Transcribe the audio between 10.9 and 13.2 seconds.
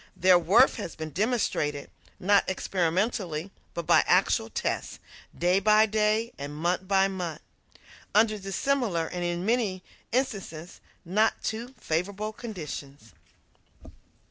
not too favorable conditions.